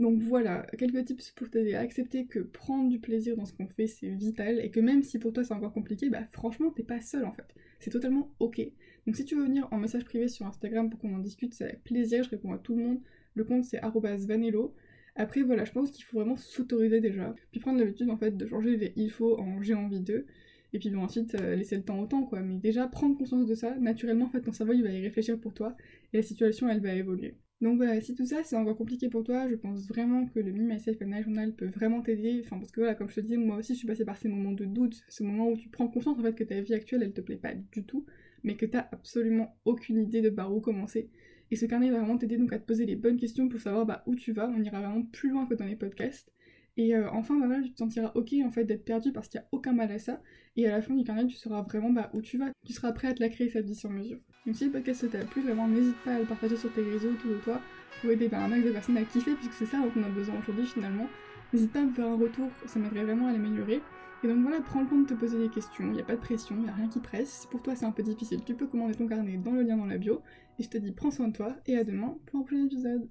Donc 0.00 0.18
voilà, 0.20 0.66
quelques 0.76 1.04
tips 1.04 1.30
pour 1.32 1.48
t'aider 1.50 1.74
à 1.74 1.80
accepter 1.80 2.26
que 2.26 2.40
prendre 2.40 2.88
du 2.88 2.98
plaisir 2.98 3.36
dans 3.36 3.44
ce 3.44 3.52
qu'on 3.52 3.68
fait, 3.68 3.86
c'est 3.86 4.08
vital, 4.08 4.58
et 4.60 4.70
que 4.70 4.80
même 4.80 5.04
si 5.04 5.20
pour 5.20 5.32
toi 5.32 5.44
c'est 5.44 5.54
encore 5.54 5.72
compliqué, 5.72 6.10
bah 6.10 6.24
franchement, 6.32 6.70
t'es 6.70 6.82
pas 6.82 7.00
seul 7.00 7.24
en 7.24 7.32
fait. 7.32 7.54
C'est 7.78 7.90
totalement 7.90 8.32
ok. 8.40 8.60
Donc 9.06 9.16
si 9.16 9.24
tu 9.24 9.36
veux 9.36 9.44
venir 9.44 9.68
en 9.70 9.78
message 9.78 10.04
privé 10.04 10.26
sur 10.26 10.46
Instagram 10.46 10.90
pour 10.90 10.98
qu'on 10.98 11.14
en 11.14 11.18
discute, 11.18 11.54
c'est 11.54 11.64
avec 11.64 11.84
plaisir, 11.84 12.24
je 12.24 12.30
réponds 12.30 12.52
à 12.52 12.58
tout 12.58 12.74
le 12.74 12.82
monde. 12.82 13.00
Le 13.34 13.44
compte 13.44 13.64
c'est 13.64 13.80
vanello. 13.80 14.74
Après 15.16 15.42
voilà, 15.42 15.64
je 15.64 15.70
pense 15.70 15.92
qu'il 15.92 16.04
faut 16.04 16.18
vraiment 16.18 16.36
s'autoriser 16.36 17.00
déjà. 17.00 17.34
Puis 17.52 17.60
prendre 17.60 17.78
l'habitude 17.78 18.10
en 18.10 18.16
fait 18.16 18.36
de 18.36 18.46
changer 18.46 18.76
les 18.76 18.92
il 18.96 19.10
faut 19.10 19.38
en 19.38 19.62
j'ai 19.62 19.74
envie 19.74 20.00
de. 20.00 20.26
Et 20.72 20.80
puis 20.80 20.90
bon, 20.90 21.02
ensuite 21.04 21.36
euh, 21.36 21.54
laisser 21.54 21.76
le 21.76 21.84
temps 21.84 22.00
au 22.00 22.06
temps 22.06 22.24
quoi. 22.24 22.40
Mais 22.40 22.56
déjà 22.56 22.88
prendre 22.88 23.16
conscience 23.16 23.46
de 23.46 23.54
ça, 23.54 23.76
naturellement 23.78 24.26
en 24.26 24.30
fait 24.30 24.40
ton 24.40 24.52
cerveau 24.52 24.72
il 24.72 24.82
va 24.82 24.90
y 24.90 25.00
réfléchir 25.02 25.38
pour 25.38 25.54
toi 25.54 25.76
et 26.12 26.16
la 26.16 26.22
situation 26.24 26.68
elle 26.68 26.80
va 26.80 26.94
évoluer. 26.94 27.36
Donc 27.60 27.76
voilà, 27.76 28.00
si 28.00 28.14
tout 28.14 28.26
ça 28.26 28.44
c'est 28.44 28.56
encore 28.56 28.76
compliqué 28.76 29.08
pour 29.08 29.24
toi, 29.24 29.48
je 29.48 29.54
pense 29.54 29.86
vraiment 29.88 30.26
que 30.26 30.38
le 30.40 30.52
Me, 30.52 30.64
Myself 30.64 31.00
and 31.02 31.22
Journal 31.22 31.54
peut 31.54 31.66
vraiment 31.66 32.02
t'aider. 32.02 32.42
Enfin, 32.44 32.58
parce 32.58 32.72
que 32.72 32.80
voilà, 32.80 32.94
comme 32.94 33.08
je 33.08 33.16
te 33.16 33.20
dis, 33.20 33.36
moi 33.36 33.56
aussi 33.56 33.74
je 33.74 33.78
suis 33.78 33.86
passée 33.86 34.04
par 34.04 34.16
ces 34.16 34.28
moments 34.28 34.52
de 34.52 34.64
doute, 34.64 35.02
ce 35.08 35.22
moment 35.22 35.48
où 35.48 35.56
tu 35.56 35.68
prends 35.68 35.88
conscience 35.88 36.18
en 36.18 36.22
fait 36.22 36.34
que 36.34 36.44
ta 36.44 36.60
vie 36.60 36.74
actuelle 36.74 37.02
elle 37.02 37.12
te 37.12 37.20
plaît 37.20 37.36
pas 37.36 37.54
du 37.54 37.84
tout, 37.84 38.04
mais 38.42 38.56
que 38.56 38.66
t'as 38.66 38.88
absolument 38.92 39.56
aucune 39.64 39.98
idée 40.02 40.20
de 40.20 40.30
par 40.30 40.54
où 40.54 40.60
commencer. 40.60 41.08
Et 41.50 41.56
ce 41.56 41.66
carnet 41.66 41.90
va 41.90 41.98
vraiment 41.98 42.18
t'aider 42.18 42.36
donc 42.36 42.52
à 42.52 42.58
te 42.58 42.66
poser 42.66 42.86
les 42.86 42.96
bonnes 42.96 43.16
questions 43.16 43.48
pour 43.48 43.60
savoir 43.60 43.86
bah, 43.86 44.02
où 44.06 44.14
tu 44.14 44.32
vas. 44.32 44.48
On 44.48 44.62
ira 44.62 44.80
vraiment 44.80 45.02
plus 45.02 45.30
loin 45.30 45.46
que 45.46 45.54
dans 45.54 45.66
les 45.66 45.76
podcasts. 45.76 46.32
Et 46.76 46.96
euh, 46.96 47.08
enfin, 47.12 47.38
bah 47.38 47.56
tu 47.62 47.72
te 47.72 47.78
sentiras 47.78 48.10
ok 48.14 48.34
en 48.44 48.50
fait 48.50 48.64
d'être 48.64 48.84
perdu 48.84 49.12
parce 49.12 49.28
qu'il 49.28 49.40
n'y 49.40 49.44
a 49.44 49.48
aucun 49.52 49.72
mal 49.72 49.92
à 49.92 49.98
ça. 49.98 50.20
Et 50.56 50.66
à 50.68 50.72
la 50.72 50.82
fin 50.82 50.94
du 50.94 51.04
carnet, 51.04 51.26
tu 51.26 51.36
sauras 51.36 51.62
vraiment 51.62 51.90
bah, 51.90 52.10
où 52.14 52.20
tu 52.20 52.38
vas. 52.38 52.50
Tu 52.66 52.72
seras 52.72 52.92
prêt 52.92 53.08
à 53.08 53.14
te 53.14 53.20
la 53.20 53.28
créer 53.28 53.48
cette 53.48 53.66
vie 53.66 53.74
sur 53.74 53.90
mesure. 53.90 54.18
Donc 54.46 54.56
si 54.56 54.66
le 54.66 54.72
podcast 54.72 55.08
t'a 55.10 55.24
plu, 55.24 55.42
vraiment 55.42 55.68
n'hésite 55.68 55.96
pas 56.04 56.14
à 56.14 56.18
le 56.18 56.24
partager 56.24 56.56
sur 56.56 56.72
tes 56.72 56.82
réseaux 56.82 57.10
autour 57.10 57.30
de 57.30 57.38
toi 57.38 57.60
pour 58.00 58.10
aider 58.10 58.28
un 58.32 58.48
max 58.48 58.64
de 58.64 58.70
personnes 58.70 58.96
à 58.96 59.04
kiffer, 59.04 59.34
puisque 59.34 59.54
c'est 59.54 59.66
ça 59.66 59.78
dont 59.78 59.90
on 59.96 60.02
a 60.02 60.08
besoin 60.08 60.38
aujourd'hui 60.38 60.66
finalement. 60.66 61.06
N'hésite 61.52 61.72
pas 61.72 61.80
à 61.80 61.84
me 61.84 61.92
faire 61.92 62.06
un 62.06 62.16
retour, 62.16 62.50
ça 62.66 62.78
m'aiderait 62.78 63.04
vraiment 63.04 63.28
à 63.28 63.32
l'améliorer. 63.32 63.80
Et 64.22 64.26
donc 64.26 64.38
voilà, 64.38 64.60
prends 64.60 64.80
le 64.80 64.88
temps 64.88 64.98
de 64.98 65.06
te 65.06 65.14
poser 65.14 65.38
des 65.38 65.48
questions, 65.48 65.84
il 65.86 65.92
n'y 65.92 66.00
a 66.00 66.04
pas 66.04 66.16
de 66.16 66.20
pression, 66.20 66.56
il 66.56 66.62
n'y 66.62 66.68
a 66.68 66.72
rien 66.72 66.88
qui 66.88 66.98
presse. 66.98 67.30
Si 67.30 67.46
pour 67.46 67.62
toi 67.62 67.76
c'est 67.76 67.84
un 67.84 67.92
peu 67.92 68.02
difficile, 68.02 68.42
tu 68.44 68.54
peux 68.54 68.66
commander 68.66 68.94
ton 68.94 69.06
carnet 69.06 69.36
dans 69.36 69.52
le 69.52 69.62
lien 69.62 69.76
dans 69.76 69.86
la 69.86 69.98
bio. 69.98 70.22
Et 70.58 70.62
je 70.62 70.68
te 70.68 70.78
dis 70.78 70.92
prends 70.92 71.10
soin 71.10 71.28
de 71.28 71.36
toi 71.36 71.54
et 71.66 71.76
à 71.76 71.84
demain 71.84 72.16
pour 72.26 72.40
un 72.40 72.42
prochain 72.42 72.64
épisode. 72.64 73.08